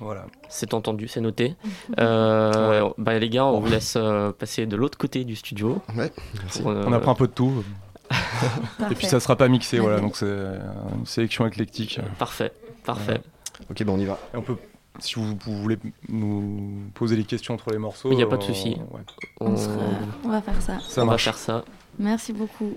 [0.00, 0.26] Voilà.
[0.48, 1.56] C'est entendu, c'est noté.
[1.98, 5.80] Euh, bah, les gars, on vous laisse euh, passer de l'autre côté du studio.
[5.96, 6.62] Ouais, merci.
[6.62, 7.64] Pour, euh, On a pris un peu de tout.
[8.90, 11.98] et puis ça sera pas mixé, voilà, donc c'est une sélection éclectique.
[12.18, 12.52] Parfait,
[12.84, 13.20] parfait.
[13.70, 14.18] Ok, bon, on y va.
[14.32, 14.56] Et on peut,
[15.00, 15.78] si vous, vous voulez
[16.08, 18.10] nous poser des questions entre les morceaux.
[18.12, 18.76] Il n'y a pas de souci.
[18.92, 19.00] ouais.
[19.40, 19.74] On, sera-
[20.24, 20.78] on va faire ça.
[20.88, 21.26] Ça on marche.
[21.26, 21.64] va faire ça.
[21.98, 22.76] Merci beaucoup.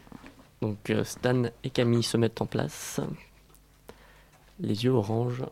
[0.61, 2.99] Donc euh, Stan et Camille se mettent en place.
[4.59, 5.43] Les yeux orange.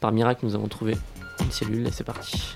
[0.00, 0.96] Par miracle, nous avons trouvé
[1.40, 2.54] une cellule et c'est parti.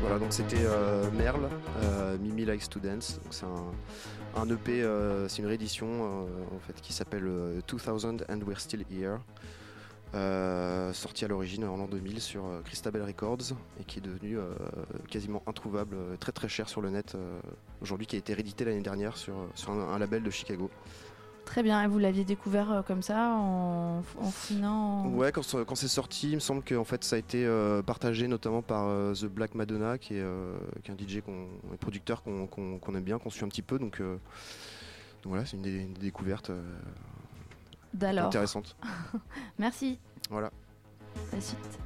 [0.00, 1.48] Voilà, donc c'était euh, Merle,
[1.82, 3.20] euh, Mimi Likes to Dance.
[3.30, 3.46] C'est
[4.36, 8.84] un, EP, euh, c'est une réédition en fait qui s'appelle euh, 2000 and We're Still
[8.90, 9.18] Here.
[10.94, 14.38] Sorti à l'origine en l'an 2000 sur Christabel Records et qui est devenu
[15.10, 17.16] quasiment introuvable, très très cher sur le net
[17.82, 19.34] aujourd'hui, qui a été réédité l'année dernière sur,
[19.68, 20.70] un label de Chicago.
[21.48, 25.74] Très bien, et vous l'aviez découvert euh, comme ça en, en fouinant Ouais, quand, quand
[25.76, 28.84] c'est sorti, il me semble que en fait, ça a été euh, partagé notamment par
[28.88, 30.24] euh, The Black Madonna, qui est,
[30.84, 33.48] qui est un DJ, qu'on, un producteur qu'on, qu'on- qu'on aime bien, qu'on suit un
[33.48, 33.78] petit peu.
[33.78, 34.18] Donc, donc
[35.24, 35.94] voilà, c'est une, des, une
[37.94, 38.26] d'alors.
[38.26, 38.76] intéressantes.
[39.58, 39.98] Merci.
[40.28, 40.50] Voilà.
[41.32, 41.78] La suite.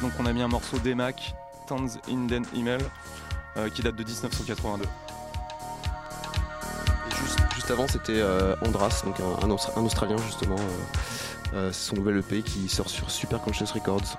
[0.00, 1.34] donc on a mis un morceau d'Emac,
[1.66, 2.80] Tanz in den Himmel,
[3.56, 4.84] euh, qui date de 1982.
[7.54, 9.04] Juste, avant, c'était euh, Andras,
[9.76, 10.56] un, Australien justement.
[11.52, 14.18] C'est son nouvel EP qui sort sur Super Conscious Records.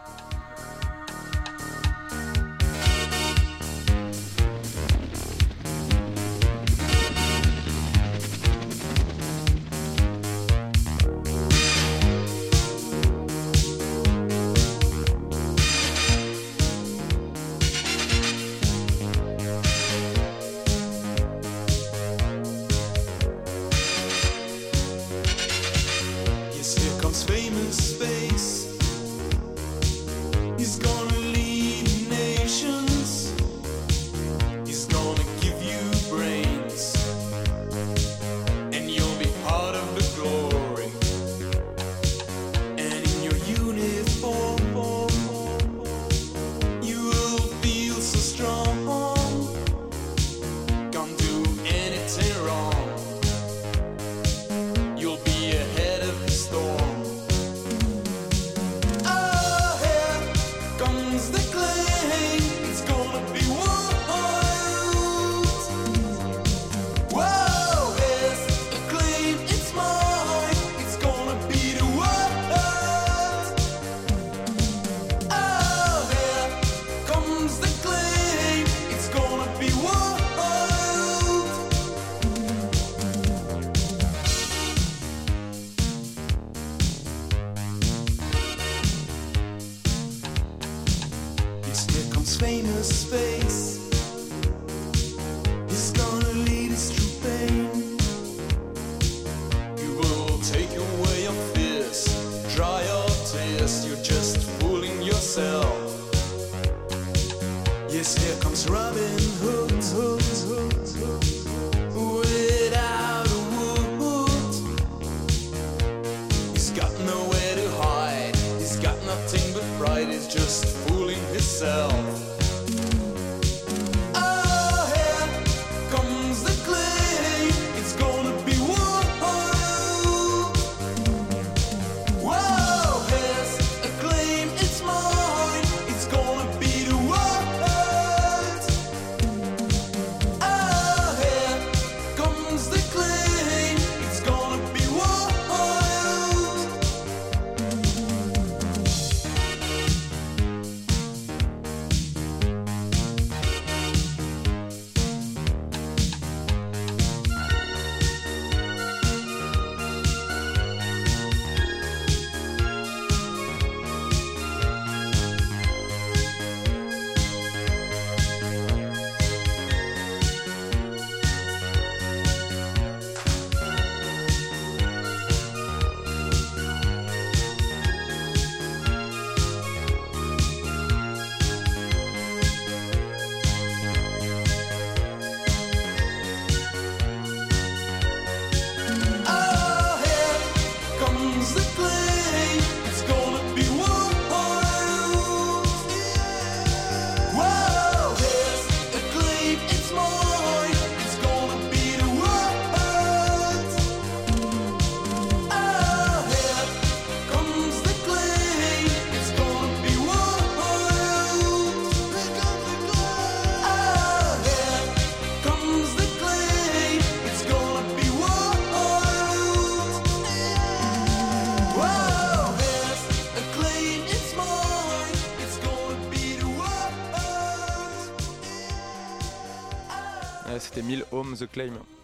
[231.30, 231.99] from the claim.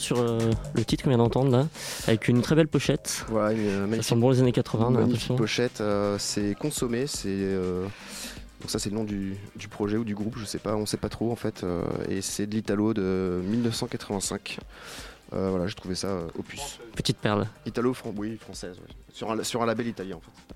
[0.00, 0.38] sur euh,
[0.74, 1.68] le titre qu'on vient d'entendre là,
[2.06, 3.24] avec une très belle pochette.
[3.28, 5.06] Une euh, ça sent bon les années 80.
[5.06, 7.54] Une pochette, euh, c'est consommé, c'est
[8.60, 9.38] donc ça c'est le nom du,
[9.70, 11.64] projet ou du groupe, je sais pas, on sait pas trop en fait,
[12.08, 14.58] et c'est de l'Italo de 1985.
[15.30, 16.80] voilà, j'ai trouvé ça opus.
[16.94, 17.46] Petite perle.
[17.64, 18.76] Italo, oui, française,
[19.12, 20.54] sur, un, sur un label italien en fait.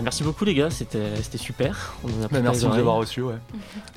[0.00, 1.92] Bah, merci beaucoup les gars, c'était super.
[2.02, 3.20] On en a pris Bah, merci de nous avoir reçus.
[3.20, 3.34] Ouais.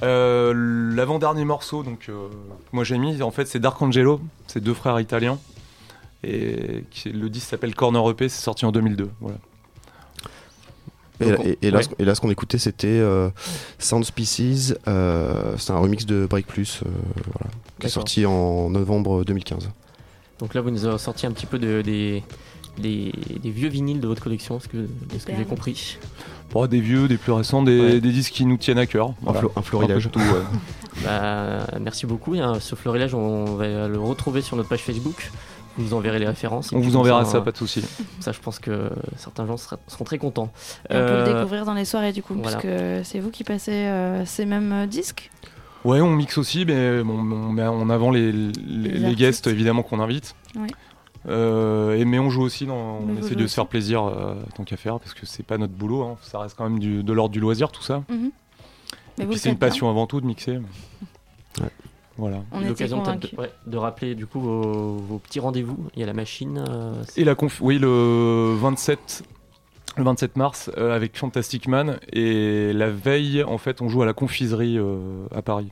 [0.03, 0.53] Euh,
[0.93, 2.27] L'avant-dernier morceau, donc euh,
[2.73, 5.39] moi j'ai mis, en fait, c'est Dark Angelo, c'est deux frères italiens.
[6.25, 9.09] Et qui- le disque s'appelle Corner EP, c'est sorti en 2002.
[9.21, 9.37] Voilà.
[11.21, 11.83] Et, Donc, on- et- et là, ouais.
[11.83, 13.29] ce- et là, ce qu'on écoutait, c'était euh,
[13.79, 14.73] Sound Species.
[14.89, 16.89] euh, c'est un remix de Break Plus, euh,
[17.33, 19.69] voilà, qui est sorti en novembre 2015.
[20.39, 22.23] Donc là, vous nous avez sorti un petit peu de, des,
[22.77, 23.11] des,
[23.41, 24.87] des vieux vinyles de votre collection, ce que, de
[25.19, 25.97] ce que j'ai compris?
[26.51, 27.99] Bon, des vieux, des plus récents, des, Ouais.
[27.99, 29.13] des disques qui nous tiennent à cœur.
[29.21, 29.39] Voilà.
[29.41, 30.09] flo- un florilège.
[30.11, 30.25] tout, ouais.
[31.03, 32.35] Bah, merci beaucoup.
[32.35, 32.59] hein.
[32.59, 35.31] Ce florilège, on va le retrouver sur notre page Facebook.
[35.75, 36.71] Vous nous enverrez les références.
[36.71, 37.83] On vous enverra ça, pas de souci.
[38.19, 40.51] Ça, je pense que certains gens sera- seront très contents.
[40.91, 42.51] Et on peut le Euh, découvrir dans les soirées du coup, voilà.
[42.51, 45.31] parce que c'est vous qui passez euh, ces mêmes euh, disques?
[45.83, 49.17] Ouais, on mixe aussi, mais bon, on met en avant les, les, les artistes.
[49.17, 50.35] guests évidemment qu'on invite.
[50.55, 50.67] Oui.
[51.27, 53.49] Euh, et mais on joue aussi, dans, on essaie de aussi.
[53.51, 56.17] se faire plaisir euh, tant qu'à faire, parce que c'est pas notre boulot, hein.
[56.21, 58.03] ça reste quand même du- de l'ordre du loisir tout ça.
[58.09, 58.31] Mhm.
[59.19, 59.67] Et puis c'est une bien.
[59.69, 60.59] passion avant tout de mixer.
[62.17, 62.37] Voilà.
[62.51, 65.87] On L'occasion de, ouais, de rappeler du coup vos, vos petits rendez-vous.
[65.95, 66.63] Il y a la machine.
[66.69, 69.23] euh, Et la conf, oui, le 27,
[69.97, 71.97] le 27 mars euh, avec Fantastic Man.
[72.11, 75.69] Et la veille, en fait, on joue à la confiserie euh, à Paris.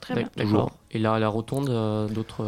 [0.00, 0.28] Très bien.
[0.36, 0.72] D'accord.
[0.90, 2.44] Et là, à la rotonde, euh, d'autres.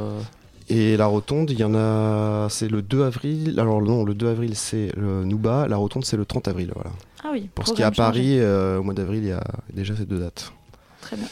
[0.71, 2.49] Euh, Et la rotonde, il y en a.
[2.51, 3.59] C'est le 2 avril.
[3.59, 5.67] Alors, non, le 2 avril, c'est le Nouba.
[5.69, 6.73] La rotonde, c'est le 30 avril.
[6.75, 6.91] Voilà.
[7.23, 9.45] Ah oui, Pour ce qui est à Paris, euh, au mois d'avril, il y a
[9.73, 10.53] déjà ces deux dates.
[11.01, 11.27] Très bien.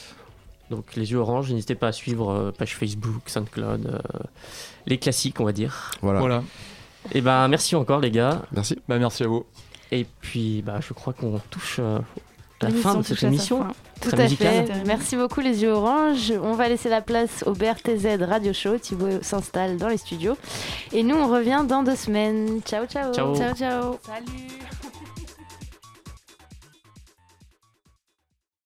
[0.72, 3.98] Donc les yeux orange, n'hésitez pas à suivre euh, page Facebook, SoundCloud, euh,
[4.86, 5.90] les classiques on va dire.
[6.00, 6.20] Voilà.
[6.20, 6.42] Voilà.
[7.12, 8.40] Et ben merci encore les gars.
[8.52, 8.78] Merci.
[8.88, 9.44] Bah, merci à vous.
[9.90, 11.98] Et puis bah je crois qu'on touche euh,
[12.62, 13.64] la fin de cette émission.
[14.00, 14.66] Tout à musicale.
[14.66, 14.84] fait.
[14.86, 16.32] Merci beaucoup les yeux orange.
[16.42, 18.78] On va laisser la place au BRTZ Radio Show.
[18.78, 20.36] Thibaut s'installe dans les studios.
[20.92, 22.60] Et nous, on revient dans deux semaines.
[22.64, 23.12] Ciao, ciao.
[23.12, 23.36] Ciao.
[23.36, 23.98] Ciao, ciao.
[24.04, 24.81] Salut.